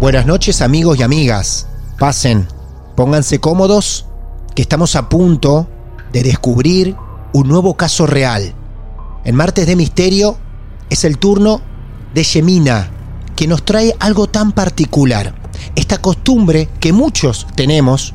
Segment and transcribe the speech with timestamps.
[0.00, 1.66] Buenas noches amigos y amigas.
[1.98, 2.48] Pasen,
[2.96, 4.06] pónganse cómodos,
[4.54, 5.68] que estamos a punto
[6.10, 6.96] de descubrir
[7.34, 8.54] un nuevo caso real.
[9.26, 10.38] En Martes de Misterio
[10.88, 11.60] es el turno
[12.14, 12.90] de Yemina,
[13.36, 15.34] que nos trae algo tan particular.
[15.76, 18.14] Esta costumbre que muchos tenemos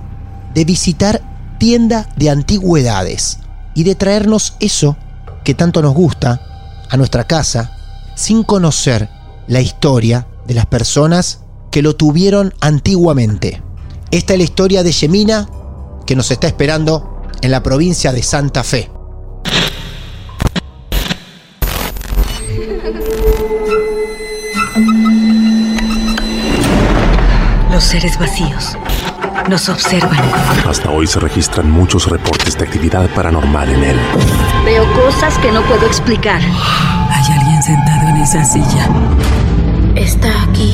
[0.56, 1.22] de visitar
[1.60, 3.38] tienda de antigüedades
[3.76, 4.98] y de traernos eso
[5.44, 6.42] que tanto nos gusta
[6.90, 7.78] a nuestra casa
[8.16, 9.08] sin conocer
[9.46, 11.45] la historia de las personas
[11.76, 13.62] que lo tuvieron antiguamente.
[14.10, 15.50] Esta es la historia de Yemina
[16.06, 18.90] que nos está esperando en la provincia de Santa Fe.
[27.74, 28.78] Los seres vacíos
[29.50, 30.32] nos observan.
[30.66, 33.98] Hasta hoy se registran muchos reportes de actividad paranormal en él.
[34.64, 36.40] Veo cosas que no puedo explicar.
[36.40, 38.88] Hay alguien sentado en esa silla.
[39.94, 40.74] Está aquí.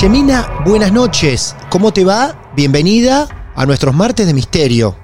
[0.00, 1.56] Yemina, buenas noches.
[1.70, 2.34] ¿Cómo te va?
[2.54, 4.94] Bienvenida a nuestros martes de misterio.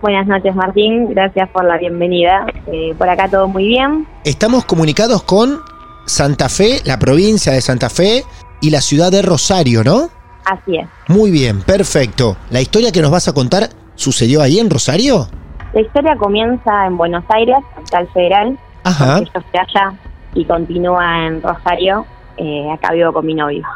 [0.00, 2.46] Buenas noches Martín, gracias por la bienvenida.
[2.66, 4.06] Eh, por acá todo muy bien.
[4.24, 5.60] Estamos comunicados con
[6.06, 8.22] Santa Fe, la provincia de Santa Fe
[8.62, 10.08] y la ciudad de Rosario, ¿no?
[10.46, 10.88] Así es.
[11.08, 12.38] Muy bien, perfecto.
[12.48, 15.26] ¿La historia que nos vas a contar sucedió ahí en Rosario?
[15.74, 18.58] La historia comienza en Buenos Aires, capital federal.
[18.84, 19.20] Ajá.
[19.20, 19.92] Yo allá
[20.32, 22.06] y continúa en Rosario.
[22.38, 23.66] Eh, acá vivo con mi novio.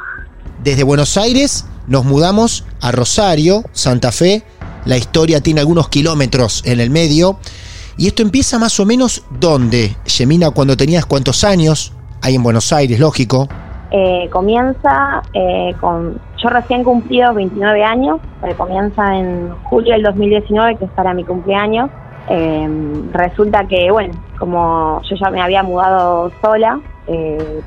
[0.62, 4.44] Desde Buenos Aires nos mudamos a Rosario, Santa Fe.
[4.84, 7.38] La historia tiene algunos kilómetros en el medio.
[7.96, 9.96] Y esto empieza más o menos ¿dónde?
[10.06, 11.92] Yemina, cuando tenías cuántos años?
[12.20, 13.48] Ahí en Buenos Aires, lógico.
[13.90, 16.20] Eh, comienza eh, con...
[16.40, 18.20] Yo recién cumplido 29 años.
[18.44, 21.90] eh, comienza en julio del 2019, que es para mi cumpleaños.
[22.28, 22.68] Eh,
[23.12, 26.80] resulta que, bueno, como yo ya me había mudado sola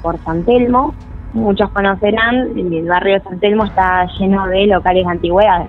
[0.01, 0.95] por San Telmo,
[1.35, 5.68] muchos conocerán, el barrio de San Telmo está lleno de locales de antigüedades.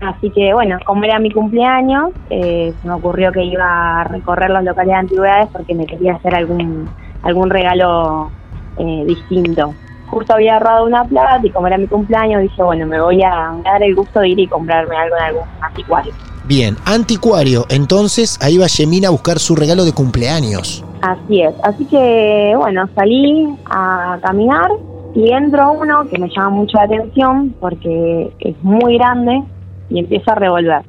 [0.00, 4.50] Así que bueno, como era mi cumpleaños, eh, se me ocurrió que iba a recorrer
[4.50, 6.88] los locales de antigüedades porque me quería hacer algún,
[7.22, 8.30] algún regalo
[8.76, 9.74] eh, distinto.
[10.08, 13.54] Justo había ahorrado una plata y como era mi cumpleaños dije, bueno, me voy a
[13.64, 16.12] dar el gusto de ir y comprarme algo en algún anticuario.
[16.44, 17.64] Bien, anticuario.
[17.70, 20.84] Entonces ahí va Yemina a buscar su regalo de cumpleaños.
[21.00, 21.54] Así es.
[21.64, 24.70] Así que, bueno, salí a caminar
[25.16, 29.42] y entro uno que me llama mucho la atención porque es muy grande
[29.88, 30.82] y empiezo a revolver.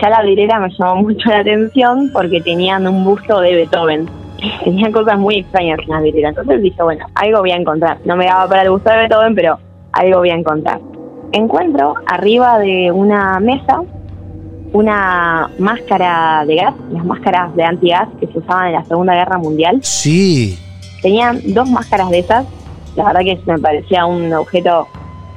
[0.00, 4.08] Ya la vidriera me llamó mucho la atención porque tenían un busto de Beethoven.
[4.64, 6.28] Tenían cosas muy extrañas en la vidriera.
[6.28, 7.98] Entonces dije, bueno, algo voy a encontrar.
[8.04, 9.58] No me daba para el busto de Beethoven, pero
[9.92, 10.80] algo voy a encontrar.
[11.32, 13.82] Encuentro arriba de una mesa
[14.72, 19.38] una máscara de gas, las máscaras de antigas que se usaban en la Segunda Guerra
[19.38, 19.80] Mundial.
[19.82, 20.58] Sí.
[21.02, 22.46] Tenían dos máscaras de esas.
[22.96, 24.86] La verdad que me parecía un objeto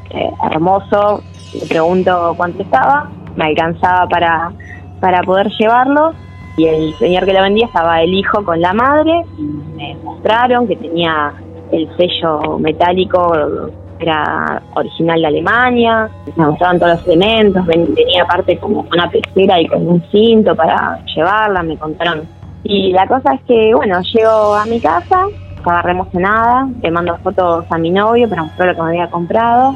[0.10, 1.22] eh, hermoso.
[1.54, 3.10] Le pregunto cuánto estaba.
[3.36, 4.52] Me alcanzaba para,
[5.00, 6.14] para poder llevarlo.
[6.58, 9.24] Y el señor que lo vendía estaba el hijo con la madre.
[9.38, 9.44] Y
[9.76, 11.34] me mostraron que tenía
[11.72, 18.86] el sello metálico era original de Alemania, me mostraban todos los elementos, tenía aparte como
[18.92, 22.24] una pecera y con un cinto para llevarla, me contaron.
[22.64, 25.28] Y la cosa es que, bueno, llego a mi casa,
[25.66, 29.76] estaba emocionada, le mando fotos a mi novio para mostrar lo que me había comprado.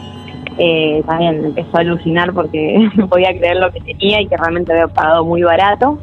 [0.57, 4.71] Eh, también empezó a alucinar porque no podía creer lo que tenía y que realmente
[4.71, 5.97] había pagado muy barato.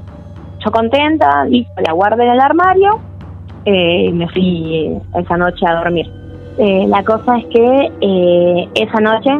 [0.65, 2.99] Yo contenta, listo, la guardé en el armario
[3.65, 6.11] eh, y me fui esa noche a dormir.
[6.59, 9.31] Eh, la cosa es que eh, esa noche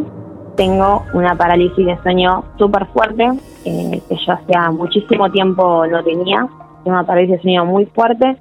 [0.57, 3.25] tengo una parálisis de sueño súper fuerte,
[3.65, 6.47] eh, que yo hacía muchísimo tiempo no tenía.
[6.85, 8.37] Tengo una parálisis de sueño muy fuerte,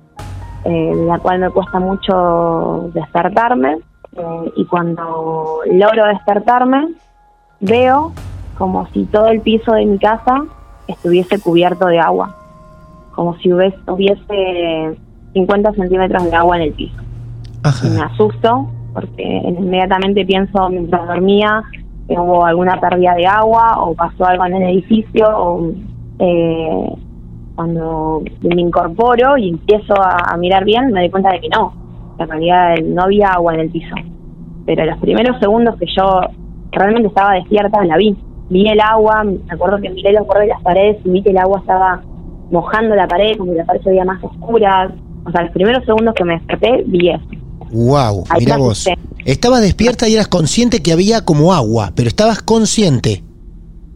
[0.66, 3.78] eh, de la cual me cuesta mucho despertarme.
[4.18, 6.88] eh, y cuando logro despertarme,
[7.60, 8.12] veo
[8.58, 10.46] como si todo el piso de mi casa
[10.88, 12.36] estuviese cubierto de agua,
[13.14, 14.98] como si hubiese, hubiese
[15.34, 16.96] 50 centímetros de agua en el piso
[17.84, 18.06] y me Ajá.
[18.14, 21.64] asusto porque inmediatamente pienso mientras dormía
[22.08, 25.72] que hubo alguna pérdida de agua o pasó algo en el edificio o
[26.20, 26.96] eh,
[27.56, 31.74] cuando me incorporo y empiezo a, a mirar bien me doy cuenta de que no,
[32.20, 33.96] en realidad no había agua en el piso.
[34.66, 36.22] Pero los primeros segundos que yo
[36.72, 38.16] realmente estaba despierta la vi.
[38.50, 41.32] Vi el agua, me acuerdo que miré los bordes de las paredes y vi que
[41.32, 42.02] el agua estaba
[42.52, 44.92] mojando la pared, como que la pared se veía más oscura.
[45.26, 47.26] O sea, los primeros segundos que me desperté vi eso.
[47.72, 48.88] Wow, me vos.
[49.26, 53.24] Estabas despierta y eras consciente que había como agua, pero estabas consciente.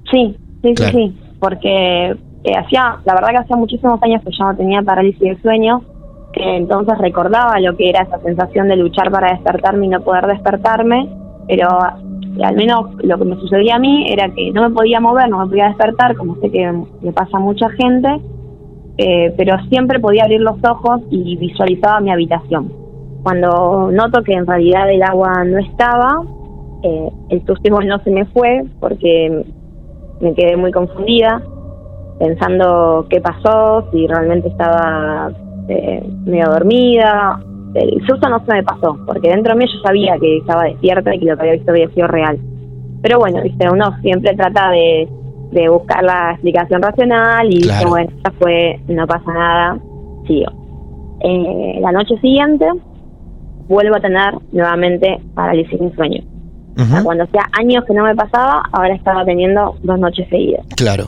[0.09, 0.97] Sí, sí, Claro.
[0.97, 4.81] sí, sí, porque eh, hacía, la verdad que hacía muchísimos años que yo no tenía
[4.81, 5.81] parálisis del sueño,
[6.33, 11.09] entonces recordaba lo que era esa sensación de luchar para despertarme y no poder despertarme,
[11.47, 11.67] pero
[12.37, 15.29] eh, al menos lo que me sucedía a mí era que no me podía mover,
[15.29, 16.71] no me podía despertar, como sé que
[17.01, 18.21] le pasa a mucha gente,
[18.97, 22.71] eh, pero siempre podía abrir los ojos y visualizaba mi habitación.
[23.23, 26.21] Cuando noto que en realidad el agua no estaba,
[26.81, 29.43] el susto no se me fue porque
[30.21, 31.43] me quedé muy confundida,
[32.19, 35.31] pensando qué pasó, si realmente estaba
[35.67, 37.39] eh, medio dormida.
[37.73, 41.13] El susto no se me pasó, porque dentro de mí yo sabía que estaba despierta
[41.15, 42.39] y que lo que había visto había sido real.
[43.01, 45.07] Pero bueno, viste, uno siempre trata de,
[45.51, 47.89] de buscar la explicación racional y dice, Claro.
[47.89, 49.79] bueno, ya fue, no pasa nada,
[50.27, 50.51] sigo.
[51.21, 52.65] Eh, la noche siguiente
[53.67, 56.23] vuelvo a tener nuevamente parálisis de sueño.
[56.75, 60.27] O sea, Ujú, Cuando hacía años que no me pasaba, ahora estaba teniendo dos noches
[60.29, 60.65] seguidas.
[60.75, 61.05] Claro.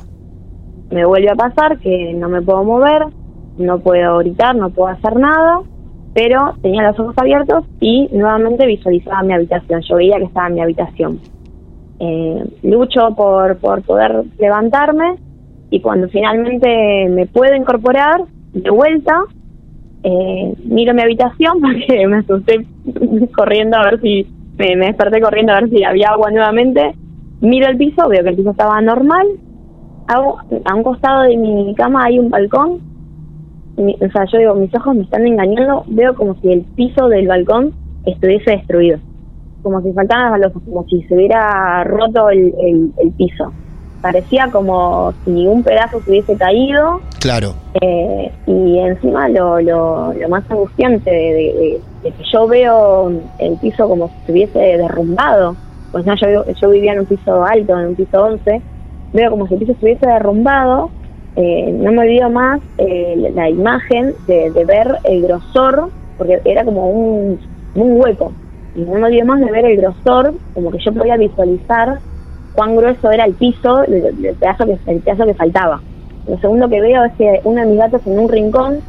[0.91, 3.05] Me vuelve a pasar que no me puedo mover,
[3.57, 5.61] no puedo gritar, no puedo hacer nada,
[6.13, 9.81] pero tenía los ojos abiertos y nuevamente visualizaba mi habitación.
[9.81, 11.19] Yo veía que estaba en mi habitación.
[11.99, 15.17] Eh, lucho por, por poder levantarme
[15.69, 18.23] y cuando finalmente me puedo incorporar,
[18.53, 19.21] de vuelta,
[20.03, 22.65] eh, miro mi habitación porque me asusté
[23.35, 24.27] corriendo a ver si
[24.57, 26.95] me, me desperté corriendo a ver si había agua nuevamente.
[27.39, 29.27] Miro el piso, veo que el piso estaba normal.
[30.07, 32.79] Hago, a un costado de mi cama hay un balcón.
[33.77, 35.83] Mi- o sea, yo digo, mis ojos me están engañando.
[35.87, 37.73] Veo como si el piso del balcón
[38.05, 38.99] estuviese destruido.
[39.63, 43.53] Como si faltaran las balosas, como si se hubiera roto el, el- el piso.
[44.01, 47.53] Parecía como si un pedazo se hubiese caído Claro.
[47.79, 53.57] eh, y encima lo, lo, lo más angustiante de, de- de que yo veo el
[53.61, 55.55] piso como si estuviese derrumbado,
[55.91, 58.59] pues no, yo, yo vivía en un piso alto, en un piso 11,
[59.13, 60.91] veo como si el piso estuviese derrumbado,
[61.35, 66.89] eh, no me olvido más eh, la, imagen de, ver el grosor, porque era como
[66.89, 67.41] un,
[67.75, 68.35] un hueco,
[68.73, 72.01] y no me olvido más de ver el grosor, como que yo podía visualizar
[72.51, 75.83] cuán grueso era el piso, el, el pedazo que, el pedazo que faltaba.
[76.25, 78.83] Lo segundo que veo es que uno de mis gatos en un rincón,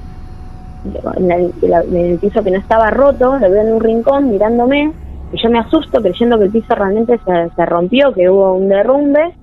[0.84, 4.92] en, la- en el piso que no estaba roto, lo veo en un rincón mirándome,
[5.30, 8.68] y yo me asusto creyendo que el piso realmente se, se rompió, que hubo un
[8.68, 9.34] derrumbe,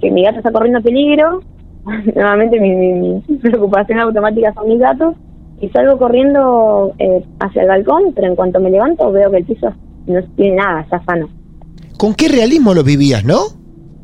[0.00, 1.40] que mi gato está corriendo peligro.
[1.84, 5.14] Nuevamente mi, mi- mi preocupación automática son mis gatos,
[5.60, 9.44] y salgo corriendo eh, hacia el balcón, pero en cuanto me levanto veo que el
[9.44, 9.74] piso
[10.06, 11.30] no tiene nada, está sano.
[11.96, 13.38] ¿Con qué realismo lo vivías, no?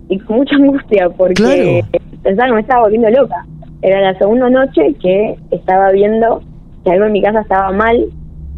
[0.08, 1.80] y con mucha angustia porque Claro.
[2.22, 3.46] pensaba que me estaba volviendo loca.
[3.80, 6.42] Era la segunda noche que estaba viendo
[6.82, 8.06] que algo en mi casa estaba mal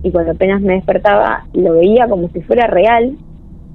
[0.03, 3.19] y cuando apenas me despertaba lo veía como si fuera real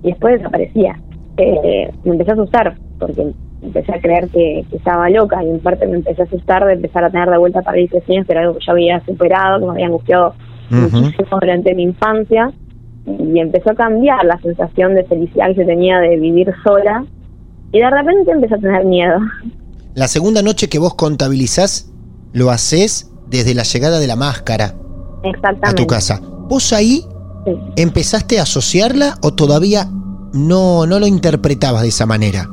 [0.01, 0.99] y después desaparecía.
[1.37, 5.59] Eh, me empecé a asustar porque empecé a creer que, que estaba loca y en
[5.59, 8.31] parte me empecé a asustar de empezar a tener de vuelta parálisis de sueño, que
[8.33, 10.33] era algo que yo había superado, que me había angustiado
[10.71, 10.97] Ujú.
[10.97, 12.51] muchísimo durante mi infancia
[13.05, 17.05] y empezó a cambiar la sensación de felicidad que tenía de vivir sola
[17.71, 19.17] y de repente empecé a tener miedo.
[19.95, 21.91] La segunda noche que vos contabilizás,
[22.33, 24.65] lo haces desde la llegada de la máscara
[25.23, 25.81] a Exactamente.
[25.81, 26.21] tu casa.
[26.49, 27.03] ¿Vos ahí
[27.45, 27.53] Sí.
[27.77, 29.85] empezaste a asociarla o todavía
[30.33, 32.47] no, no lo interpretabas de esa manera?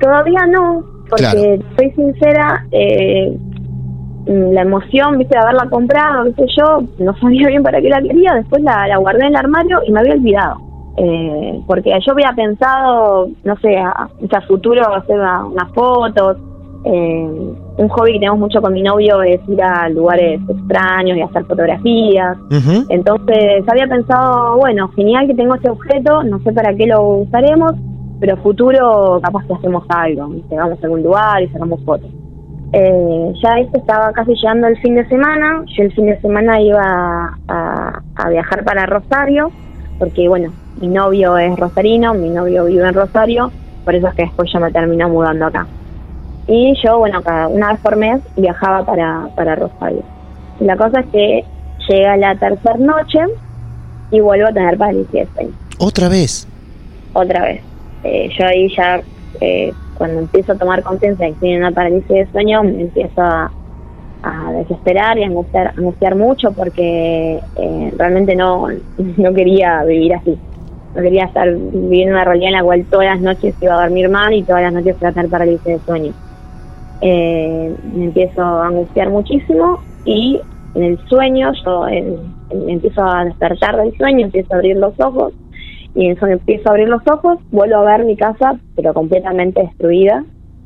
[0.00, 1.62] Todavía no, porque Claro.
[1.76, 3.36] soy sincera, eh,
[4.26, 7.88] mm, la emoción, viste, de haberla comprado, qué sé yo, no sabía bien para qué
[7.88, 10.56] la quería, después la, la guardé en el armario y me había olvidado.
[10.96, 16.36] Eh, porque yo había pensado, no sé, a, a futuro hacer una- unas fotos.
[16.82, 17.28] eh,
[17.76, 21.44] un hobby que tenemos mucho con mi novio es ir a lugares extraños y hacer
[21.44, 22.38] fotografías.
[22.88, 27.72] Entonces había pensado, bueno, genial que tengo este objeto, no sé para qué lo usaremos,
[28.20, 30.54] pero futuro capaz que hacemos algo, ¿viste?
[30.54, 32.10] vamos a algún lugar y sacamos fotos.
[32.72, 36.60] Eh, ya esto estaba casi llegando el fin de semana, yo el fin de semana
[36.60, 39.50] iba a, a viajar para Rosario,
[39.98, 43.50] porque bueno, mi novio es rosarino, mi novio vive en Rosario,
[43.84, 45.66] por eso es que después yo me terminé mudando acá.
[46.46, 50.02] Y yo, bueno, cada una vez por mes viajaba para, para Rosario.
[50.60, 51.44] Y la cosa es que
[51.88, 53.20] llega la tercera noche
[54.10, 56.46] y vuelvo a tener parálisis de sueño Otra vez.
[57.12, 57.62] otra vez.
[58.02, 59.02] Eh, yo ahí ya,
[59.40, 63.52] eh, cuando empiezo a tomar conciencia que tiene una parálisis de sueño, me empiezo a,
[64.52, 70.38] desesperar y a angustiar, angustiar mucho porque eh, realmente no, no quería vivir así.
[70.94, 74.08] No quería estar viviendo una realidad en la cual todas las noches iba a dormir
[74.08, 76.12] mal y todas las noches iba a tener parálisis de sueño.
[77.00, 80.40] Eh, me empiezo a angustiar muchísimo y
[80.74, 82.18] en el sueño yo eh,
[82.50, 85.32] empiezo a despertar del sueño, empiezo a abrir los ojos
[85.94, 89.62] y en eso empiezo a abrir los ojos, vuelvo a ver mi casa, pero completamente
[89.62, 90.24] destruida.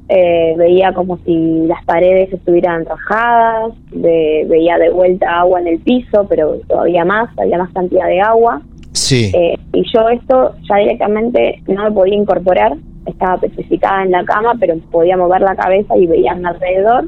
[0.09, 5.79] Eh, veía como si las paredes estuvieran rajadas, de- veía de vuelta agua en el
[5.81, 8.61] piso, pero todavía más, había más cantidad de agua.
[8.93, 9.33] Sí.
[9.35, 12.77] Eh, y yo esto ya directamente no me podía incorporar,
[13.07, 17.07] estaba petrificada en la cama, pero podía mover la cabeza y veía alrededor.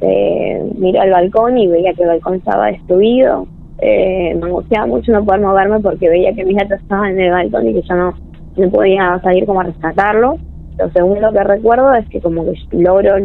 [0.00, 3.46] Eh, miro al balcón y veía que el balcón estaba destruido.
[3.86, 7.30] Eh, me angustiaba mucho no poder moverme porque veía que mis gatos estaban en el
[7.32, 8.14] balcón y que yo no,
[8.56, 10.38] no podía salir como a rescatarlo.
[10.78, 13.16] Lo segundo que recuerdo es que como que logro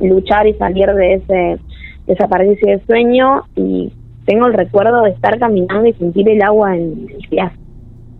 [0.00, 1.58] luchar y salir de ese
[2.06, 3.90] de esa parálisis de sueño y
[4.26, 7.50] tengo el recuerdo de estar caminando y sentir el agua en el pies.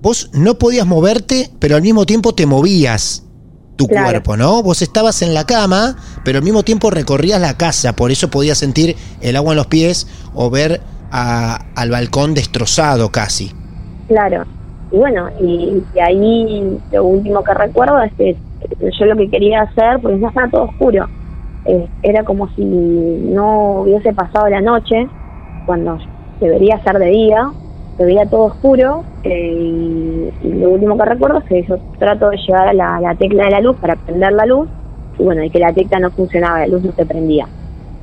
[0.00, 3.28] Vos no podías moverte, pero al mismo tiempo te movías
[3.76, 4.06] tu Claro.
[4.06, 4.62] cuerpo, ¿no?
[4.62, 8.56] Vos estabas en la cama, pero al mismo tiempo recorrías la casa, por eso podías
[8.56, 10.80] sentir el agua en los pies o ver
[11.12, 13.52] a- al balcón destrozado casi.
[14.09, 14.45] Claro.
[14.90, 18.38] Y bueno, y, ahí lo último que recuerdo es que
[18.81, 21.09] yo lo que quería hacer, porque ya estaba todo oscuro,
[21.64, 25.09] eh, era como si no hubiese pasado la noche,
[25.64, 25.99] cuando
[26.40, 27.52] debería ser de día,
[27.97, 32.31] se veía todo oscuro, eh, y, y lo último que recuerdo es que yo trato
[32.31, 34.69] de llegar a la, la tecla de la luz para prender la luz,
[35.19, 37.49] y bueno, y que la tecla no funcionaba, la luz no se prendía.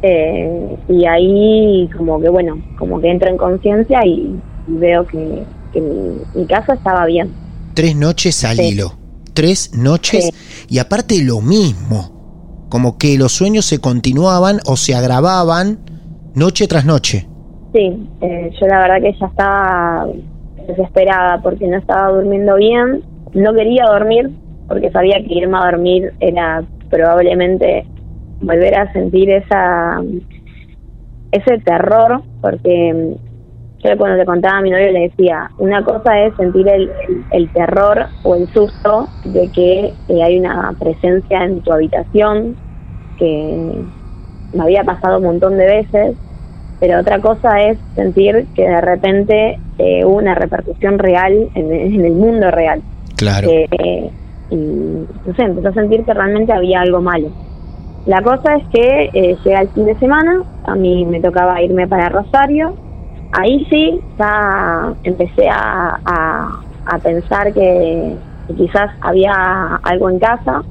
[0.01, 5.44] Eh, y ahí como que bueno, como que entro en conciencia y, y veo que,
[5.74, 7.32] que mi, mi casa estaba bien.
[7.74, 8.70] Tres noches al Sí.
[8.70, 8.94] hilo.
[9.34, 10.32] Tres noches
[10.70, 12.68] y aparte lo mismo.
[12.70, 15.79] Como que los sueños se continuaban o se agravaban
[16.36, 17.25] noche tras noche.
[17.74, 20.08] Sí, eh, yo la verdad que ya estaba
[20.68, 23.03] desesperada porque no estaba durmiendo bien,
[23.34, 24.29] no quería dormir
[24.68, 27.86] porque sabía que irme a dormir era probablemente
[28.41, 30.01] volver a sentir esa
[31.31, 36.19] ese terror porque mm, yo cuando le contaba a mi novio le decía una cosa
[36.22, 41.43] es sentir el, el- el terror o el susto de que eh, hay una presencia
[41.43, 42.55] en tu habitación
[43.17, 43.74] que
[44.53, 46.15] me había pasado un montón de veces
[46.79, 52.05] pero otra cosa es sentir que de repente eh, hubo una repercusión real en, en
[52.05, 52.81] el mundo real.
[53.17, 53.50] Claro.
[53.50, 54.10] Eh,
[54.50, 57.27] y no sé, empecé a sentir que realmente había algo malo.
[58.10, 61.88] La cosa es que eh, llega el fin de semana, a mí me tocaba irme
[61.88, 62.74] para Rosario.
[63.32, 69.34] Ahí sí, ya empecé a, a- a pensar que, quizás había
[69.84, 70.63] algo en casa.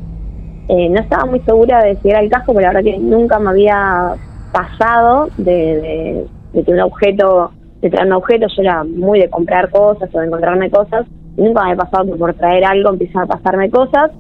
[0.69, 3.39] Eh, no estaba muy segura de si era el casco, pero la verdad que nunca
[3.39, 4.19] me había
[4.51, 9.71] pasado de, de- que un objeto, de traer un objeto, yo era muy de comprar
[9.71, 13.27] cosas o de encontrarme cosas, nunca me había pasado que por traer algo empiezan a
[13.27, 14.13] pasarme cosas,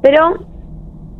[0.00, 0.34] pero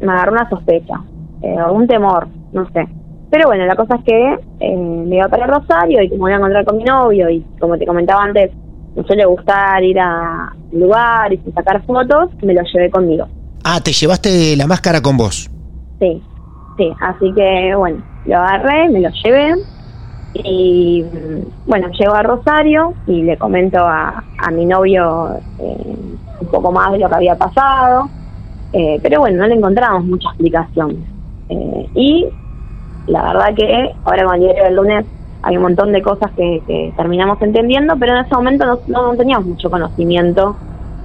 [0.01, 1.05] me agarró una sospecha,
[1.45, 2.89] eh, un temor, no sé.
[3.29, 6.37] Pero bueno, la cosa es que eh, me iba para Rosario y como voy a
[6.37, 8.53] encontrar con mi novio y como te comentaba antes,
[8.95, 13.29] me suele gustar ir a lugares y sacar fotos, me lo llevé conmigo.
[13.65, 15.51] Ah, te llevaste la máscara con vos.
[15.99, 16.23] Sí,
[16.77, 19.55] sí, así que bueno, lo agarré, me lo llevé
[20.33, 25.97] y mm, bueno, llego a Rosario y le comento a, a mi novio eh,
[26.41, 28.11] un poco más de lo que había pasado,
[28.73, 31.14] eh, pero bueno, no le encontramos mucha explicación.
[31.49, 32.33] Eh, y
[33.07, 35.07] la verdad que ahora con el diario del lunes
[35.43, 39.17] hay un montón de cosas que, que terminamos entendiendo, pero en ese momento no, no
[39.17, 40.59] teníamos mucho conocimiento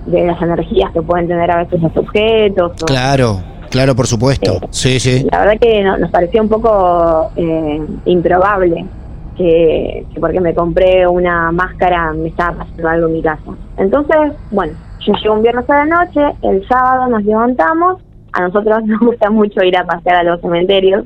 [0.06, 2.72] de las energías que pueden tener a veces los objetos.
[2.82, 3.44] o- Claro.
[3.70, 4.54] Claro, por supuesto.
[4.54, 5.28] Eh, Sí, sí.
[5.32, 8.90] La verdad que no- nos pareció un poco eh, improbable
[9.36, 13.52] que, que porque me compré una máscara me estaba pasando algo en mi casa.
[13.78, 14.18] Entonces,
[14.50, 18.02] bueno, yo llego un viernes a la noche, el sábado nos levantamos,
[18.34, 21.06] a nosotros nos gusta mucho ir a pasear a los cementerios.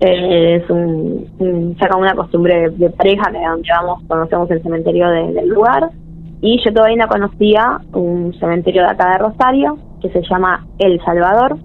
[0.00, 4.50] Eh, es un, un- ya como una costumbre de, de pareja que donde vamos conocemos
[4.50, 5.88] el cementerio de- del lugar
[6.42, 11.00] y yo todavía no conocía un cementerio de acá de Rosario que se llama El
[11.02, 11.56] Salvador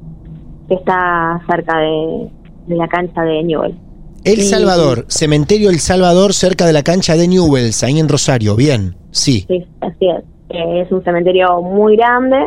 [0.70, 2.30] que está cerca de,
[2.68, 3.76] de la cancha de Newell
[4.24, 8.56] El Salvador, Cementerio El Salvador, cerca de la cancha de Newells, ahí en Rosario.
[8.56, 9.44] Bien, sí.
[9.50, 12.38] sí, así es Eh, es un cementerio muy grande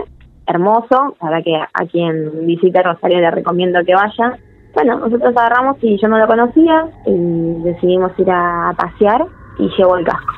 [0.47, 4.39] hermoso para que a, quien visite Rosario le recomiendo que vaya
[4.75, 9.25] bueno nosotros agarramos y yo no lo conocía y decidimos ir a, a pasear
[9.59, 10.35] y llevo el casco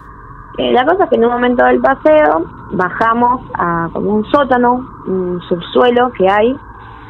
[0.59, 4.87] Eh, la cosa es que en un momento del paseo bajamos a como un sótano,
[5.07, 6.57] un subsuelo que hay,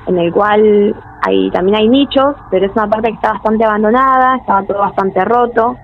[0.06, 4.36] en el cual hay también hay nichos, pero es una parte que está bastante abandonada,
[4.38, 5.76] estaba todo bastante roto.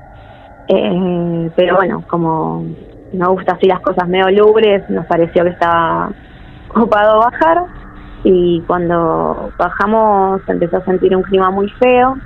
[0.68, 2.64] Eh, pero bueno, como
[3.12, 6.10] nos gusta así las cosas medio lubres, nos pareció que estaba
[6.74, 7.62] ocupado bajar.
[8.24, 12.16] Y cuando bajamos empezó a sentir un clima muy feo.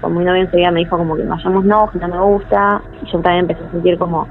[0.00, 2.82] Como mi novio enseguida me dijo como que vayamos no, que no me gusta.
[3.00, 4.28] Y yo también empecé a sentir como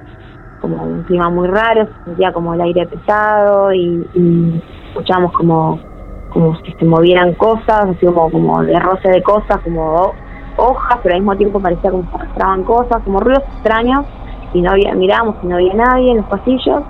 [0.59, 5.81] como un clima muy raro, se sentía como el aire pesado y, y escuchábamos como,
[6.29, 10.15] como si se movieran cosas, así como, como de roce de cosas, como ho-
[10.55, 14.05] hojas, pero al mismo tiempo parecía como se arrastraban cosas, como ruidos extraños,
[14.53, 16.83] y no había, miramos y no había nadie en los pasillos,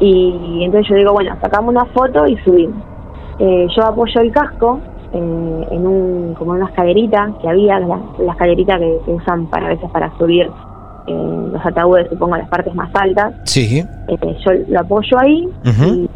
[0.00, 2.82] y entonces yo digo, bueno, sacamos una foto y subimos.
[3.38, 4.80] Eh, yo apoyo el casco
[5.12, 9.46] eh, en un como en una escalerita que había, la, la escalerita que, que usan
[9.46, 10.50] para a veces para subir
[11.08, 13.34] eh, los ataúdes, supongo, a las partes más altas.
[13.44, 13.82] Sí.
[14.08, 16.08] Eh, yo lo apoyo ahí y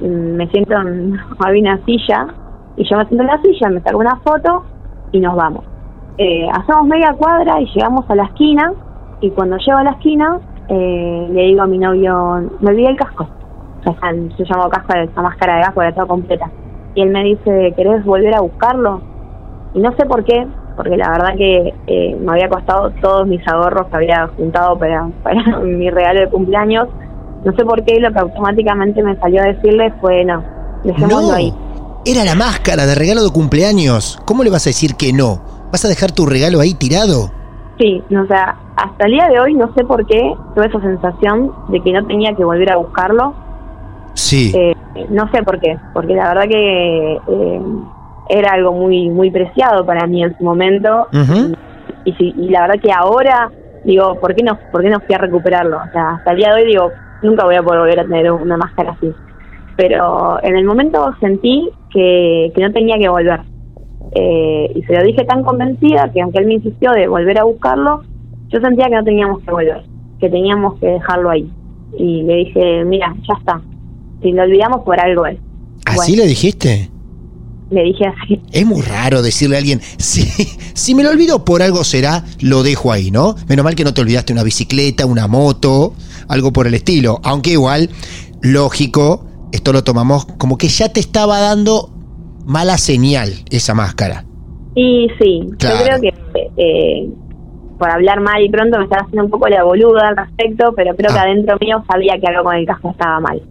[0.00, 2.28] me, me siento en había una silla
[2.76, 4.64] y yo me siento en la silla, me saco una foto
[5.12, 5.64] y nos vamos.
[6.18, 8.72] Eh, hacemos media cuadra y llegamos a la esquina
[9.20, 10.40] y cuando llego a la esquina
[10.72, 13.28] eh, le digo a mi novio, me olvidé el casco.
[13.84, 16.50] O sea, yo llamo casco a esa máscara de gas porque está completa.
[16.94, 19.00] Y él me dice, ¿querés volver a buscarlo?
[19.74, 23.46] Y no sé por qué, porque la verdad que eh, me había costado todos mis
[23.48, 26.88] ahorros que había juntado para, para mi regalo de cumpleaños.
[27.44, 30.42] No sé por qué, lo que automáticamente me salió a decirle fue no,
[30.84, 31.32] dejémoslo No.
[31.34, 31.52] ahí.
[32.04, 34.18] Era la máscara de regalo de cumpleaños.
[34.24, 35.40] ¿Cómo le vas a decir que no?
[35.72, 37.30] ¿Vas a dejar tu regalo ahí tirado?
[37.78, 40.80] Sí, no, o sea, hasta el día de hoy no sé por qué tuve esa
[40.80, 43.34] sensación de que no tenía que volver a buscarlo.
[44.14, 44.52] Sí.
[44.54, 44.74] Eh,
[45.08, 47.60] no sé por qué, porque la verdad que eh,
[48.28, 51.06] era algo muy muy preciado para mí en su momento.
[52.04, 53.50] Y, si- y la verdad que ahora
[53.84, 55.76] digo, ¿por qué no por qué no fui a recuperarlo?
[55.78, 56.90] O sea, hasta el día de hoy digo,
[57.22, 59.12] nunca voy a poder volver a tener una máscara así.
[59.76, 63.40] Pero en el momento sentí que, que no tenía que volver.
[64.14, 67.44] Eh, y se lo dije tan convencida que aunque él me insistió de volver a
[67.44, 68.02] buscarlo,
[68.52, 69.82] yo sentía que no teníamos que volver,
[70.20, 71.50] que teníamos que dejarlo ahí.
[71.98, 73.60] Y le dije, mira, ya está.
[74.22, 75.38] Si lo olvidamos por algo es.
[75.84, 76.88] ¿Así Bueno, le dijiste?
[77.70, 78.40] Le dije así.
[78.52, 80.22] Es muy raro decirle a alguien, si,
[80.74, 83.34] si me lo olvido por algo será, lo dejo ahí, ¿no?
[83.48, 85.94] Menos mal que no te olvidaste una bicicleta, una moto,
[86.28, 87.20] algo por el estilo.
[87.24, 87.88] Aunque igual,
[88.42, 91.90] lógico, esto lo tomamos como que ya te estaba dando
[92.44, 94.24] mala señal esa máscara.
[94.74, 95.78] Y sí, Claro.
[95.78, 97.08] yo creo que eh,
[97.82, 100.94] por hablar mal y pronto me estaba haciendo un poco la boluda al respecto, pero
[100.94, 101.22] creo que Ah.
[101.22, 103.42] adentro mío sabía que algo con el casco estaba mal.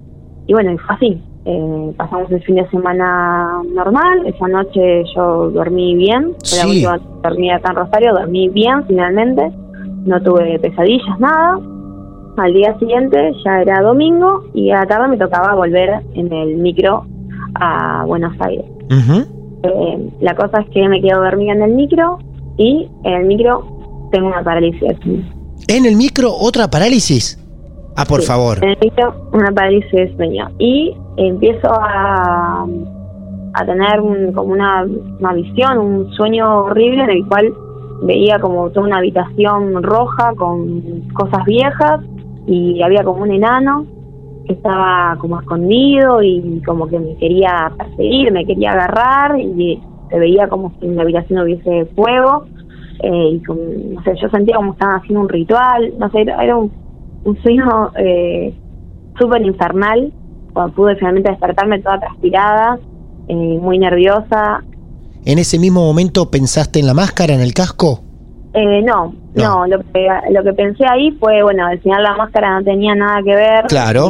[0.48, 1.22] Y bueno, y fue así.
[1.44, 6.82] Eh, pasamos el fin de semana normal, esa noche yo dormí bien, fue la Sí.
[6.86, 9.52] que dormí acá en Rosario, dormí bien finalmente,
[10.06, 11.60] no tuve pesadillas, nada.
[12.38, 16.56] Al día siguiente ya era domingo y a la tarde me tocaba volver en el
[16.58, 17.04] micro
[17.56, 18.66] a Buenos Aires.
[18.86, 19.26] Ujú.
[19.64, 22.20] Eh, la cosa es que me quedo dormida en el micro
[22.58, 23.64] y en el micro
[24.12, 24.82] tengo una parálisis.
[25.68, 27.38] ¿En el micro otra parálisis?
[27.96, 28.58] Ah, por Sí, favor.
[28.64, 30.50] En el micro una parálisis del sueño.
[30.60, 32.66] Y empiezo a,
[33.54, 34.86] a tener un- como una,
[35.20, 37.54] una visión, un sueño horrible en el cual
[38.04, 40.82] veía como toda una habitación roja con
[41.14, 42.00] cosas viejas
[42.48, 43.86] y había como un enano
[44.48, 50.18] que estaba como escondido y como que me quería perseguir, me quería agarrar y se
[50.20, 52.46] veía como si en la habitación hubiese fuego
[53.00, 53.42] eh, y
[53.94, 56.72] no sé, yo sentía como estaban haciendo un ritual, no sé, era, era un,
[57.24, 58.54] un sueño eh,
[59.20, 60.12] súper infernal,
[60.54, 62.80] cuando pude finalmente despertarme toda transpirada,
[63.28, 64.64] eh, muy nerviosa.
[65.26, 68.02] ¿En ese mismo momento pensaste en la máscara, en el casco?
[68.54, 69.66] Eh, no, No.
[69.66, 72.96] no, lo, que, lo que pensé ahí fue, bueno, al final la máscara no tenía
[72.96, 73.66] nada que ver.
[73.68, 74.10] Claro.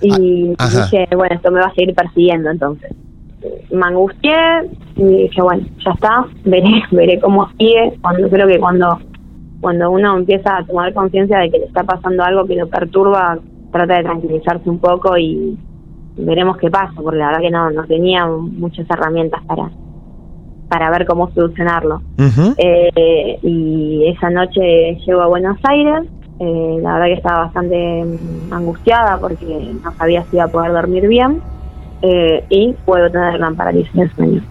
[0.00, 0.10] Y,
[0.50, 2.90] y Ah, dije, bueno, esto me va a seguir persiguiendo entonces.
[3.70, 4.36] Me angustié
[4.96, 7.98] y dije, bueno, ya está, veré, veré cómo sigue.
[8.00, 8.98] Cuando creo que cuando,
[9.60, 13.38] cuando uno empieza a tomar conciencia de que le está pasando algo que lo perturba,
[13.70, 15.58] trata de tranquilizarse un poco y
[16.16, 19.70] veremos qué pasa, porque la verdad que no, no tenía muchas herramientas para,
[20.68, 22.02] para ver cómo solucionarlo.
[22.56, 26.08] Eh, y esa noche llego a Buenos Aires.
[26.40, 28.04] eh, la verdad que estaba bastante
[28.50, 31.42] angustiada porque no sabía si iba a poder dormir bien.
[32.02, 34.42] Eh, y puedo tener parálisis del sueño.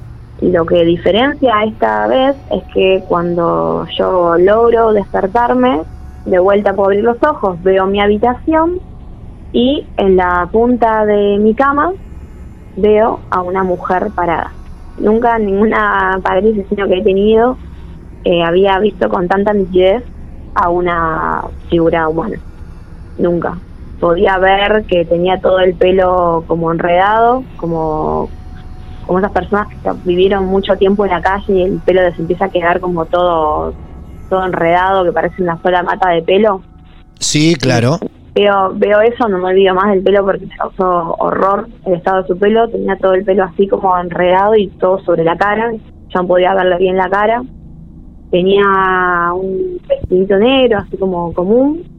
[0.42, 5.82] Lo que diferencia esta vez es que cuando yo logro despertarme,
[6.26, 8.80] de vuelta puedo abrir los ojos, veo mi habitación
[9.52, 11.94] y en la punta de mi cama
[12.76, 14.52] veo a una mujer parada.
[15.00, 17.58] Nunca ninguna parálisis sino que he tenido
[18.24, 20.04] eh, había visto con tanta nitidez
[20.54, 22.38] a una figura humana.
[23.18, 23.58] Nunca.
[24.00, 28.30] Podía ver que tenía todo el pelo como enredado, como,
[29.06, 32.46] como esas personas que vivieron mucho tiempo en la calle y el pelo les empieza
[32.46, 33.74] a quedar como todo,
[34.30, 36.62] todo enredado, que parece una sola mata de pelo.
[37.20, 37.98] Sí, claro.
[38.36, 42.22] Veo, veo eso, no me olvido más del pelo porque me causó horror el estado
[42.22, 42.70] de su pelo.
[42.70, 45.72] Tenía todo el pelo así como enredado y todo sobre la cara.
[45.74, 47.42] Yo no podía verle bien la cara.
[48.30, 48.64] Tenía
[49.34, 51.97] un vestidito negro, así como común.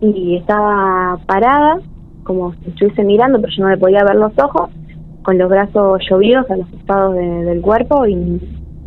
[0.00, 1.78] Y estaba parada,
[2.22, 4.70] como si estuviese mirando, pero yo no le podía ver los ojos,
[5.22, 8.06] con los brazos llovidos a los costados de- del cuerpo.
[8.06, 8.14] Y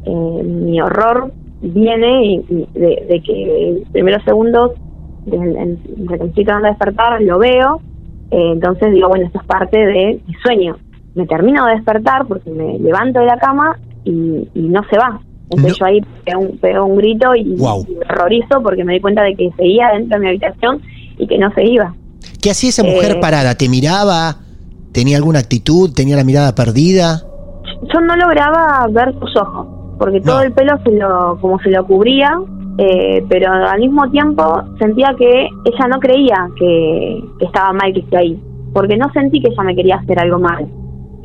[0.04, 4.72] eh, mi horror viene y, y de, de que primeros segundos
[5.26, 7.82] del- en- de que me estoy tratando de despertar, lo veo,
[8.32, 10.78] eh, entonces digo, bueno, esto es parte de mi sueño.
[11.16, 15.20] Me termino de despertar porque me levanto de la cama y, y no se va.
[15.50, 15.80] Entonces No.
[15.80, 17.84] yo ahí pego un, pego un grito y, Guau.
[17.90, 20.82] y me horrorizo porque me di cuenta de que seguía dentro de mi habitación
[21.20, 21.94] y que no se iba.
[22.42, 23.54] ¿Qué hacía esa mujer Eh, parada?
[23.56, 24.38] ¿Te miraba?
[24.92, 25.92] ¿Tenía alguna actitud?
[25.94, 27.22] ¿Tenía la mirada perdida?
[27.94, 29.68] Yo no lograba ver sus ojos
[30.00, 32.32] porque todo el pelo se lo, como se lo cubría,
[32.78, 38.00] eh, pero al mismo tiempo sentía que ella no creía que, que estaba mal que
[38.00, 38.42] esté ahí,
[38.74, 40.66] porque no sentí que ella me quería hacer algo mal.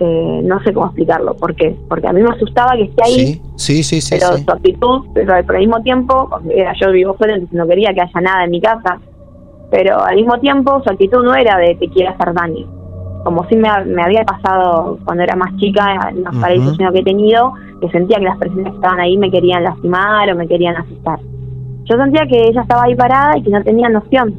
[0.01, 1.77] Eh, no sé cómo explicarlo, ¿por qué?
[1.89, 4.17] Porque a mí me asustaba que esté ahí, Sí, sí, sí, sí.
[4.19, 4.45] pero sí.
[4.45, 8.01] su actitud, pero, pero al mismo tiempo, era yo vivo fuera, entonces no quería que
[8.01, 8.99] haya nada en mi casa,
[9.71, 12.67] pero al mismo tiempo su actitud no era de te quiero hacer daño,
[13.25, 16.41] como si me, me había pasado cuando era más chica en los Ujú.
[16.41, 20.31] paraísos que he tenido, que sentía que las personas que estaban ahí me querían lastimar
[20.31, 21.19] o me querían asustar.
[21.85, 24.35] Yo sentía que ella estaba ahí parada y que no tenía noción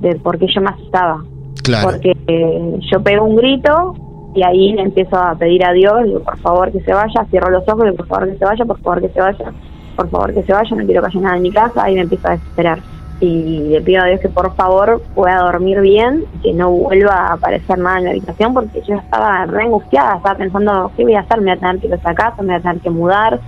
[0.00, 1.22] de por qué yo me asustaba
[1.62, 1.90] Claro.
[1.90, 3.94] porque eh, yo pego un grito
[4.34, 7.50] y ahí le empiezo a pedir a Dios, digo, por favor que se vaya, cierro
[7.50, 9.52] los ojos, digo, por favor que se vaya, por favor que se vaya,
[9.94, 12.00] por favor que se vaya, no quiero que haya nada en mi casa, ahí me
[12.00, 12.82] empiezo a desesperar.
[13.22, 17.34] Y le pido a Dios que por favor pueda dormir bien, que no vuelva a
[17.34, 21.20] aparecer nada en la habitación, porque yo estaba re angustiada, estaba pensando, ¿qué voy a
[21.20, 21.40] hacer?
[21.40, 23.40] Me voy a tener que ir a esa casa, me voy a tener que mudar,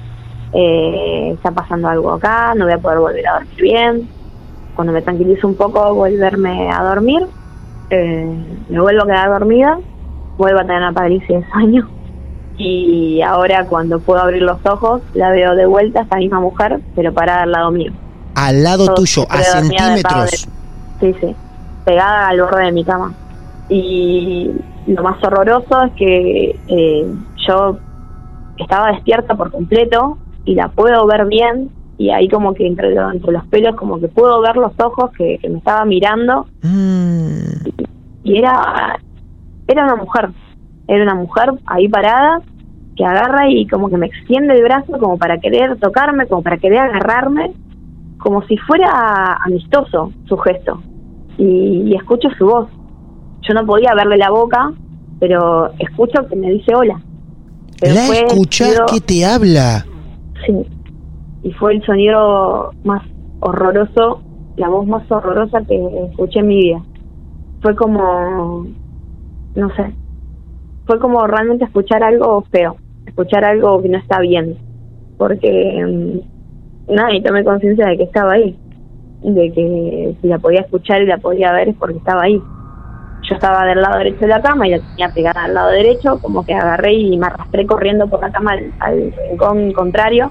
[0.53, 4.09] eh, está pasando algo acá, no voy a poder volver a dormir bien.
[4.77, 7.27] Cuando me tranquilizo un poco, volverme a dormir,
[7.91, 8.33] eh,
[8.69, 9.81] me vuelvo a quedar dormida,
[10.39, 11.89] vuelvo a tener una parálisis de sueño
[12.57, 17.13] y ahora cuando puedo abrir los ojos la veo de vuelta esta misma mujer, pero
[17.13, 17.93] parada al lado mío.
[18.35, 20.47] Al lado Todo tuyo, a de centímetros.
[21.01, 21.37] Sí, sí,
[21.85, 23.15] pegada al borde de mi cama.
[23.69, 24.53] Y
[24.87, 27.07] lo más horroroso es que eh,
[27.47, 27.79] yo
[28.57, 33.11] estaba despierta por completo y la puedo ver bien y ahí como que entre, lo-
[33.11, 37.67] entre los pelos como que puedo ver los ojos que, que me estaba mirando Mm,
[38.23, 38.99] y era
[39.67, 40.31] era una mujer
[40.87, 42.41] era una mujer ahí parada
[42.97, 46.59] que agarra y como que me extiende el brazo como para querer tocarme como para
[46.59, 47.53] querer agarrarme
[48.25, 50.83] como si fuera amistoso su gesto
[51.39, 52.69] y, y escucho su voz
[53.43, 54.73] yo no podía verle la boca
[55.21, 57.01] pero escucho que me dice hola
[57.81, 59.87] Pero la escuchás que te habla.
[60.47, 60.67] Sí.
[61.43, 63.03] Y fue el sonido más
[63.41, 64.23] horroroso,
[64.57, 65.77] la voz más horrorosa que
[66.11, 66.83] escuché en mi vida.
[67.61, 68.67] Fue como,
[69.55, 69.95] no sé,
[70.87, 74.57] fue como realmente escuchar algo feo, escuchar algo que no está bien.
[75.19, 76.34] Porque, mm,
[76.89, 78.57] nada, y tomé conciencia de que estaba ahí.
[79.23, 82.41] De que si la podía escuchar y la podía ver es porque estaba ahí.
[83.29, 86.19] Yo estaba del lado derecho de la cama y la tenía pegada al lado derecho,
[86.21, 90.31] como que agarré y me arrastré corriendo por la cama al, al rincón contrario.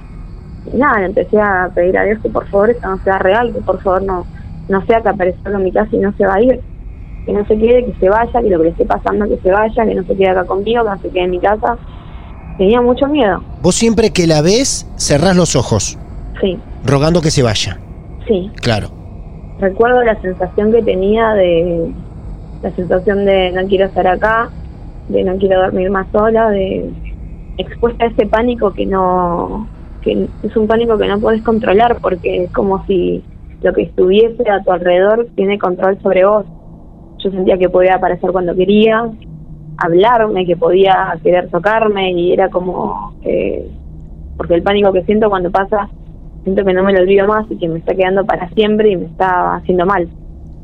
[0.72, 3.62] Y nada, empecé a pedir a Dios que por favor esto no sea real, que
[3.62, 4.26] por favor no,
[4.70, 6.62] no sea que aparezca en mi casa y no se va a ir.
[7.26, 9.52] Que no se quede, que se vaya, que lo que le esté pasando que se
[9.52, 11.78] vaya, que no se quede acá conmigo, que no se quede en mi casa.
[12.58, 15.98] Tenía mucho miedo, Vos siempre que la ves, cerrás los ojos,
[16.41, 17.80] sí, rogando que se vaya.
[18.28, 18.52] sí.
[18.62, 18.89] Claro.
[19.60, 21.93] recuerdo la sensación que tenía de
[22.62, 24.50] la sensación de no quiero estar acá,
[25.10, 26.89] de no quiero dormir más sola, de
[27.58, 29.67] expuesta a ese pánico que no,
[30.02, 33.24] que es un pánico que no puedes controlar porque es como si
[33.62, 36.46] lo que estuviese a tu alrededor tiene control sobre vos.
[37.19, 39.10] Yo sentía que podía aparecer cuando quería,
[39.78, 43.69] hablarme, que podía querer tocarme y era como, eh,
[44.38, 45.89] porque el pánico que siento cuando pasa,
[46.44, 48.98] siento que no me lo olvido más y que me está quedando para siempre y
[48.98, 50.10] me está haciendo mal.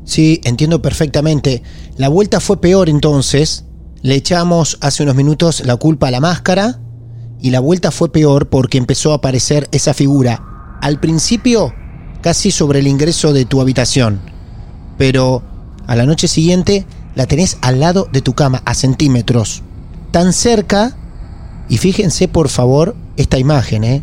[0.04, 1.62] Sí, entiendo perfectamente.
[1.96, 3.66] La vuelta fue peor entonces.
[4.02, 6.80] Le echamos hace unos minutos la culpa a la máscara
[7.40, 10.78] y la vuelta fue peor porque empezó a aparecer esa figura.
[10.80, 11.72] Al principio,
[12.22, 14.20] casi sobre el ingreso de tu habitación.
[14.96, 15.42] Pero
[15.86, 19.62] a la noche siguiente la tenés al lado de tu cama, a centímetros.
[20.10, 20.96] Tan cerca,
[21.68, 24.02] y fíjense por favor esta imagen, ¿eh?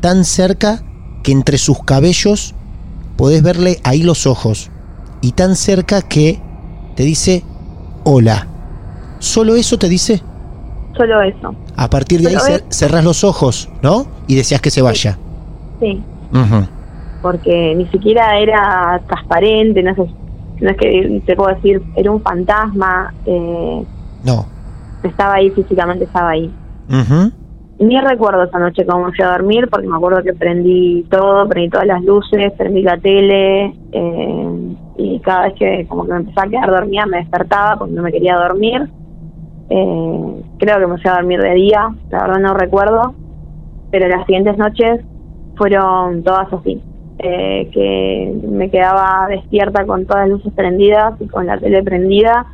[0.00, 0.82] Tan cerca
[1.28, 2.54] que entre sus cabellos
[3.18, 4.70] podés verle ahí los ojos.
[5.20, 6.40] Y tan cerca que
[6.96, 7.44] te dice
[8.04, 8.46] hola.
[9.18, 10.22] ¿Solo eso te dice?
[10.96, 11.54] Solo eso.
[11.76, 14.06] A partir de ahí cer- cerrás los ojos, ¿no?
[14.26, 15.18] Y deseas que se vaya.
[15.80, 16.02] Sí,
[17.20, 20.10] porque ni siquiera era transparente, no, sé,
[20.62, 23.84] no es que te puedo decir, era un fantasma, eh,
[24.24, 24.46] No.
[25.02, 26.50] estaba ahí físicamente, estaba ahí.
[27.78, 31.70] Ni recuerdo esa noche cómo fui a dormir, porque me acuerdo que prendí todo, prendí
[31.70, 36.48] todas las luces, prendí la tele, eh, y cada vez que como que me empezaba
[36.48, 38.90] a quedar dormida me despertaba porque no me quería dormir.
[39.70, 43.14] Eh, creo que me fui a dormir de día, la verdad no recuerdo,
[43.92, 45.00] pero las siguientes noches
[45.54, 46.82] fueron todas así,
[47.18, 52.44] eh, que me quedaba despierta con todas las luces prendidas y con la tele prendida,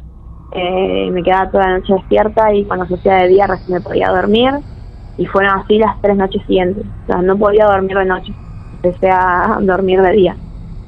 [0.53, 3.81] eh, me quedaba toda la noche despierta y cuando se hacía de día recién me
[3.81, 4.53] podía dormir
[5.18, 8.33] y fueron así las tres noches siguientes, o sea, no podía dormir de noche,
[8.83, 10.37] empecé a dormir de día.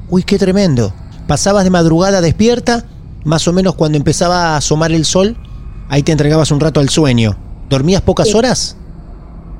[0.08, 0.92] Uy, qué tremendo.
[1.26, 2.84] Pasabas de madrugada despierta,
[3.24, 5.36] más o menos cuando empezaba a asomar el sol,
[5.88, 7.32] ahí te entregabas un rato al sueño.
[7.68, 8.36] ¿Dormías pocas Sí.
[8.36, 8.76] horas?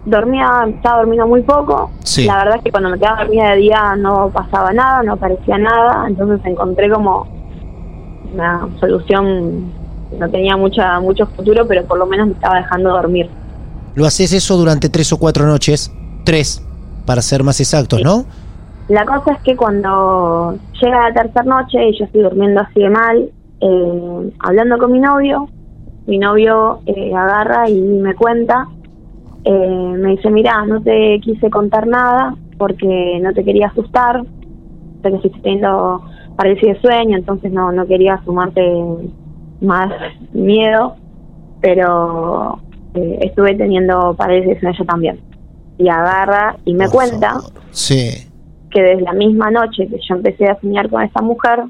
[0.09, 1.90] dormía, estaba durmiendo muy poco.
[2.05, 2.26] Sí.
[2.26, 5.59] La verdad es que cuando me quedaba dormida de día no pasaba nada, no aparecía
[5.59, 7.26] nada, entonces encontré como
[8.33, 9.72] una solución,
[10.16, 13.29] no tenía mucha mucho futuro, pero por lo menos me estaba dejando dormir.
[13.96, 15.90] Lo haces eso durante tres o cuatro noches.
[16.24, 16.62] Tres,
[17.06, 18.26] para ser más exactos, ¿no?
[18.88, 22.90] La cosa es que cuando llega la tercera noche y yo estoy durmiendo así de
[22.90, 23.30] mal,
[23.61, 25.48] eh, hablando con mi novio,
[26.06, 28.68] mi novio eh, agarra y me cuenta,
[29.44, 34.22] eh, me dice, mira, no te quise contar nada porque no te quería asustar,
[35.02, 36.02] sé que estoy teniendo
[36.37, 38.62] parálisis sueño, entonces no, no quería sumarte
[39.62, 39.90] más
[40.35, 40.96] miedo,
[41.62, 42.61] pero
[42.96, 45.20] eh, estuve teniendo parálisis de sueño yo también.
[45.78, 47.52] Y agarra y me Por cuenta favor.
[47.70, 48.28] Sí.
[48.70, 51.64] que desde la misma noche que yo empecé a soñar con esa mujer,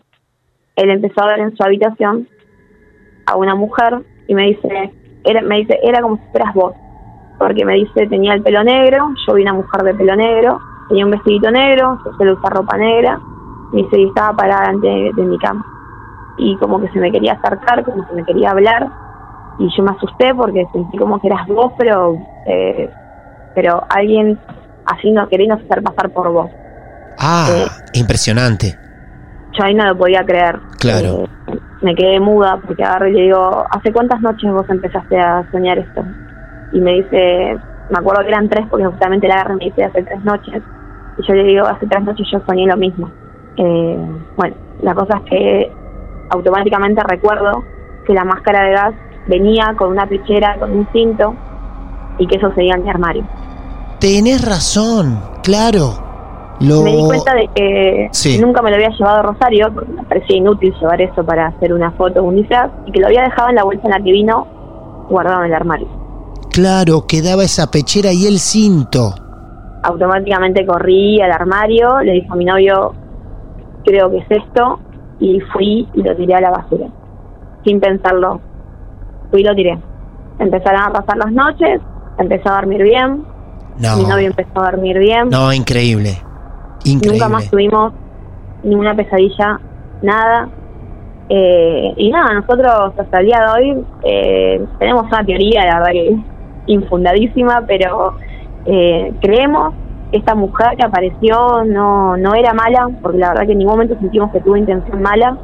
[0.76, 2.28] él empezó a ver en su habitación
[3.26, 4.92] a una mujer y me dice,
[5.24, 6.74] era, me dice, era como si fueras vos,
[7.38, 11.04] porque me dice, tenía el pelo negro, yo vi una mujer de pelo negro, tenía
[11.04, 13.20] un vestidito negro, yo suelo usar ropa negra,
[13.72, 15.64] me dice, y estaba parada ante de, de mi cama.
[16.38, 18.88] Y como que se me quería acercar, como que me quería hablar,
[19.58, 22.90] y yo me asusté porque sentí como que eras vos, pero, eh,
[23.54, 24.38] pero alguien
[24.86, 26.50] haciendo, queriendo hacer pasar por vos.
[27.18, 27.48] Ah,
[27.94, 28.78] impresionante.
[29.58, 30.60] yo ahí no lo podía creer.
[30.78, 31.24] Claro.
[31.48, 35.48] Eh, me quedé muda porque agarro y le digo, ¿hace cuántas noches vos empezaste a
[35.50, 36.04] soñar esto?
[36.72, 37.58] Y me dice,
[37.90, 40.62] me acuerdo que eran tres porque justamente la agarré y me dice hace tres noches.
[41.18, 43.10] Y yo le digo, hace tres noches yo soñé lo mismo.
[43.56, 43.98] Eh,
[44.36, 45.72] bueno, la cosa es que
[46.30, 47.64] automáticamente recuerdo
[48.06, 48.94] que la máscara de gas
[49.26, 51.34] venía con una pechera, con un cinto
[52.18, 53.24] y que eso seguía en mi armario.
[54.00, 56.04] Tenés razón, claro.
[56.60, 56.82] Lo...
[56.82, 58.38] Me di cuenta de que Sí.
[58.38, 61.72] nunca me lo había llevado a Rosario, porque me parecía inútil llevar eso para hacer
[61.74, 63.98] una foto o un disfraz, y que lo había dejado en la bolsa en la
[63.98, 64.46] que vino,
[65.10, 65.88] guardado en el armario.
[66.50, 69.14] Claro, quedaba esa pechera y el cinto.
[69.82, 72.94] Automáticamente corrí al armario, le dije a mi novio,
[73.84, 74.80] creo que es esto,
[75.20, 76.86] y fui y lo tiré a la basura,
[77.64, 78.40] sin pensarlo.
[79.30, 79.78] Fui y lo tiré.
[80.38, 81.80] Empezaron a pasar las noches,
[82.18, 83.24] empecé a dormir bien,
[83.78, 83.96] No.
[83.96, 85.28] mi novio empezó a dormir bien.
[85.30, 86.18] No, increíble.
[86.84, 87.18] Increíble.
[87.18, 87.92] Nunca más tuvimos
[88.62, 89.60] ninguna pesadilla,
[90.02, 90.48] nada.
[91.28, 95.92] Eh, y nada, nosotros hasta el día de hoy eh, tenemos una teoría, la verdad
[95.92, 96.16] que
[96.66, 98.14] infundadísima, pero
[98.64, 99.74] eh, creemos
[100.10, 103.74] que esta mujer que apareció no, no era mala, porque la verdad que en ningún
[103.74, 105.36] momento sentimos que tuvo intención mala.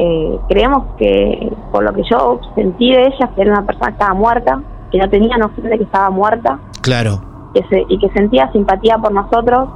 [0.00, 3.92] Eh, creemos que, por lo que yo sentí de ella, que era una persona que
[3.94, 7.20] estaba muerta, que no tenía noción de que estaba muerta, Claro.
[7.52, 9.68] que se- y que sentía simpatía por nosotros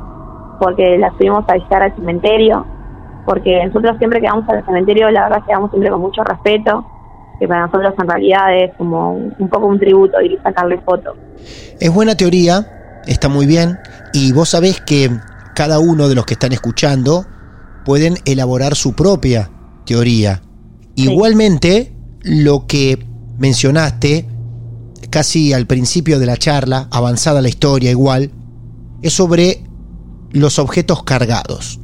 [0.60, 2.64] porque la fuimos a visitar al cementerio,
[3.26, 6.84] porque nosotros siempre que vamos al cementerio, la verdad que vamos siempre con mucho respeto,
[7.40, 10.78] que para nosotros en realidad es como un, un poco un tributo ir a sacarle
[10.82, 11.16] fotos.
[11.80, 13.76] Es buena teoría, está muy bien,
[14.12, 15.10] y vos sabés que
[15.56, 17.24] cada uno de los que están escuchando
[17.84, 19.48] pueden elaborar su propia
[19.84, 20.42] teoría.
[20.94, 21.92] Igualmente,
[22.22, 23.04] lo que
[23.38, 24.26] mencionaste
[25.10, 28.30] casi al principio de la charla, avanzada la historia igual,
[29.02, 29.62] es sobre
[30.30, 31.80] los objetos cargados.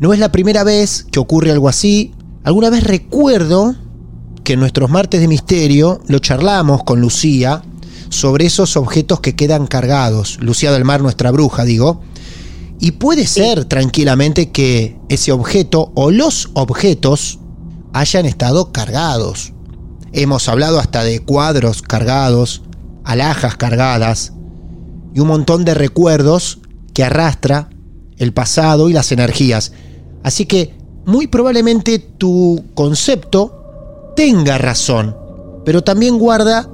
[0.00, 2.12] No es la primera vez que ocurre algo así.
[2.44, 3.74] Alguna vez recuerdo
[4.44, 7.62] que en nuestros martes de misterio lo charlamos con Lucía
[8.08, 10.38] sobre esos objetos que quedan cargados.
[10.40, 12.00] Lucía del Mar, nuestra bruja, digo.
[12.78, 17.38] Y puede ser tranquilamente que ese objeto o los objetos
[17.92, 19.52] hayan estado cargados.
[20.12, 22.62] Hemos hablado hasta de cuadros cargados,
[23.04, 24.32] alhajas cargadas
[25.14, 26.58] y un montón de recuerdos
[26.92, 27.70] que arrastra
[28.18, 29.72] el pasado y las energías.
[30.22, 30.74] Así que
[31.06, 35.16] muy probablemente tu concepto tenga razón,
[35.64, 36.68] pero también guarda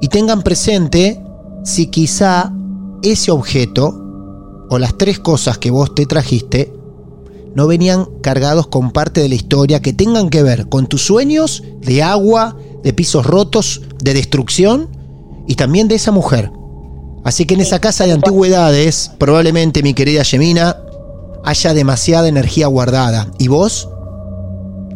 [0.00, 1.20] y tengan presente
[1.64, 2.52] si quizá
[3.02, 4.07] ese objeto
[4.70, 6.72] o las tres cosas que vos te trajiste
[7.54, 11.64] no venían cargados con parte de la historia que tengan que ver con tus sueños
[11.80, 14.88] de agua, de pisos rotos, de destrucción
[15.46, 16.50] y también de esa mujer.
[17.24, 20.76] Así que en esa casa de antigüedades, probablemente mi querida Yemina,
[21.44, 23.88] haya demasiada energía guardada y vos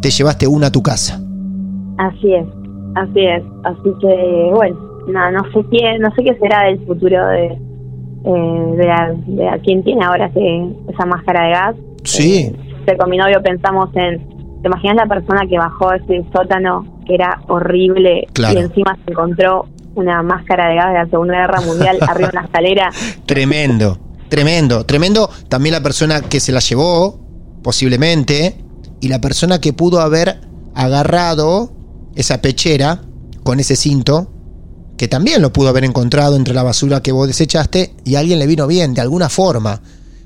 [0.00, 1.20] te llevaste una a tu casa.
[1.98, 2.46] Así es,
[2.94, 3.42] así es.
[3.64, 4.76] Así que, bueno,
[5.08, 7.58] no, no sé qué, no sé qué será del futuro de,
[8.24, 11.76] eh, de, la- de a quién tiene ahora ese- esa máscara de gas.
[12.04, 12.52] Sí,
[12.86, 14.18] Eh, con mi novio pensamos en,
[14.62, 18.58] ¿te imaginas la persona que bajó ese sótano que era horrible Claro.
[18.58, 22.36] y encima se encontró una máscara de gas de la Segunda Guerra Mundial arriba de
[22.38, 22.90] una escalera?
[23.26, 25.28] tremendo, tremendo, tremendo.
[25.48, 27.20] También la persona que se la llevó,
[27.62, 28.56] posiblemente,
[29.00, 30.40] y la persona que pudo haber
[30.74, 31.70] agarrado
[32.14, 33.00] esa pechera
[33.44, 34.28] con ese cinto,
[34.96, 38.38] que también lo pudo haber encontrado entre la basura que vos desechaste y a alguien
[38.38, 39.80] le vino bien, de alguna forma.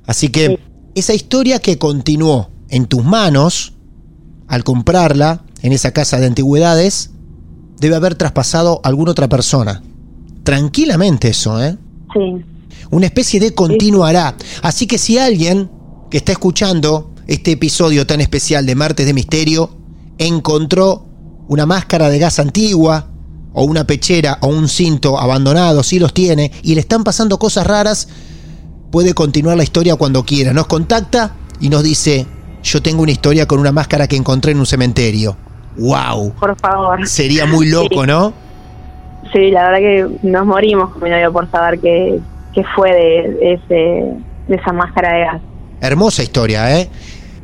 [0.06, 0.58] Así que
[0.94, 3.74] esa historia que continuó en tus manos
[4.48, 7.10] al comprarla en esa casa de antigüedades,
[7.78, 9.82] debe haber traspasado a alguna otra persona.
[10.44, 11.76] Tranquilamente eso, ¿eh?
[12.14, 12.44] Sí,
[12.90, 14.36] Una especie de continuará.
[14.62, 15.70] Así que si alguien
[16.10, 19.76] que está escuchando este episodio tan especial de Martes de Misterio
[20.18, 21.06] encontró
[21.48, 23.10] una máscara de gas antigua
[23.58, 27.66] o una pechera o un cinto abandonado, si los tiene, y le están pasando cosas
[27.66, 28.06] raras,
[28.90, 30.52] puede continuar la historia cuando quiera.
[30.52, 32.26] Nos contacta y nos dice,
[32.62, 35.38] yo tengo una historia con una máscara que encontré en un cementerio.
[35.78, 36.34] ¡Wow!
[36.38, 37.08] por favor.
[37.08, 38.06] Sería muy loco, Sí.
[38.06, 38.34] ¿no?
[39.32, 42.20] Sí, la verdad que nos morimos con mi novio por saber qué,
[42.54, 43.74] qué fue de, de ese,
[44.48, 45.42] de esa máscara de gas.
[45.80, 46.90] Hermosa historia, ¿eh?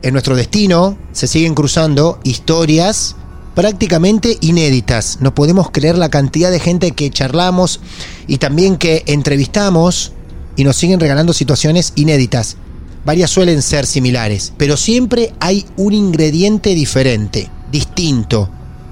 [0.02, 3.16] En nuestro destino se siguen cruzando historias
[3.54, 5.18] prácticamente inéditas.
[5.20, 7.80] No podemos creer la cantidad de gente que charlamos
[8.26, 10.12] y también que entrevistamos
[10.56, 12.56] y nos siguen regalando situaciones inéditas.
[13.04, 18.48] Varias suelen ser similares, pero siempre hay un ingrediente diferente, distinto.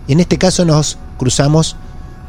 [0.09, 1.77] Y en este caso nos cruzamos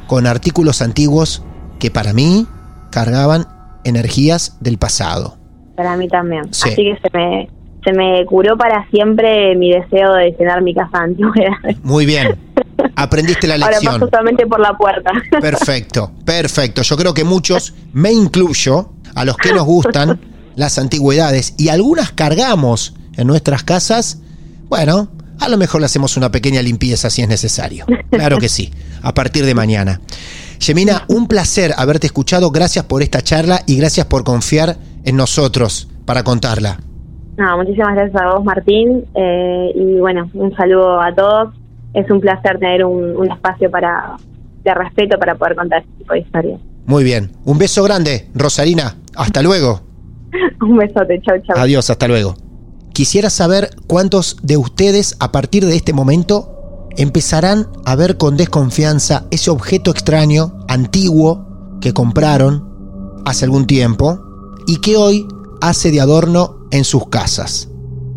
[0.08, 1.44] con artículos antiguos
[1.80, 2.46] que para mí
[2.92, 3.48] cargaban
[3.84, 5.38] energías del pasado.
[5.76, 6.54] Para mí también.
[6.54, 6.70] Sí.
[6.70, 7.50] Así que se me,
[7.84, 11.84] se me curó para siempre mi deseo de llenar mi casa de antigüedades.
[11.84, 12.38] Muy bien.
[12.96, 13.94] Aprendiste la Ahora lección.
[13.94, 15.12] paso solamente por la puerta.
[15.40, 16.82] Perfecto, perfecto.
[16.82, 20.20] Yo creo que muchos, me incluyo, a los que nos gustan
[20.56, 24.20] las antigüedades y algunas cargamos en nuestras casas,
[24.70, 27.86] bueno, a lo mejor le hacemos una pequeña limpieza si es necesario.
[28.10, 30.02] Claro que sí, a partir de mañana.
[30.60, 32.52] Yemina, un placer haberte escuchado.
[32.52, 36.80] Gracias por esta charla y gracias por confiar en nosotros para contarla.
[37.38, 39.06] No, muchísimas gracias a vos, Martín.
[39.16, 41.54] eh, y bueno, un saludo a todos.
[41.94, 44.16] Es un placer tener un, un espacio para
[44.64, 46.62] de respeto para poder contar este tipo de historias.
[46.86, 47.32] Muy bien.
[47.46, 48.96] Un beso grande, Rosarina.
[49.16, 49.82] Hasta luego.
[50.62, 51.58] un besote, chau, chau.
[51.58, 52.36] Adiós, hasta luego.
[52.94, 59.26] Quisiera saber cuántos de ustedes a partir de este momento empezarán a ver con desconfianza
[59.32, 64.20] ese objeto extraño, antiguo, que compraron hace algún tiempo
[64.68, 65.26] y que hoy
[65.62, 67.70] hace de adorno en sus casas.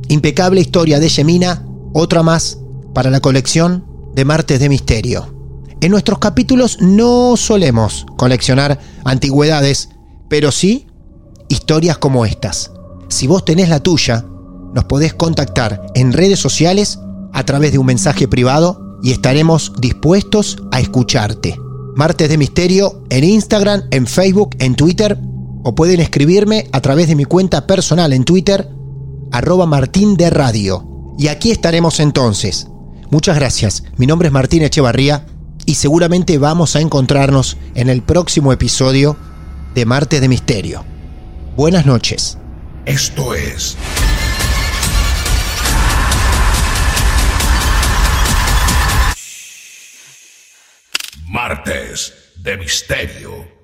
[0.09, 2.59] Impecable historia de Yemina, otra más
[2.95, 3.85] para la colección
[4.15, 5.35] de Martes de Misterio.
[5.81, 9.91] En nuestros capítulos no solemos coleccionar antigüedades,
[10.29, 10.87] pero sí
[11.49, 12.71] historias como estas.
[13.09, 14.25] Si vos tenés la tuya,
[14.73, 16.99] nos podés contactar en redes sociales
[17.33, 21.59] a través de un mensaje privado y estaremos dispuestos a escucharte.
[21.97, 25.19] Martes de Misterio en Instagram, en Facebook, en Twitter
[25.65, 28.69] o pueden escribirme a través de mi cuenta personal en Twitter,
[29.33, 31.15] arroba Martín de Radio.
[31.19, 32.69] Y aquí estaremos entonces.
[33.11, 33.83] Muchas gracias.
[33.97, 35.27] Mi nombre es Martín Echevarría.
[35.67, 39.17] y seguramente vamos a encontrarnos en el próximo episodio
[39.75, 40.85] de Martes de Misterio.
[41.57, 42.37] Buenas noches.
[42.85, 43.75] Esto es
[51.27, 53.64] Martes de Misterio.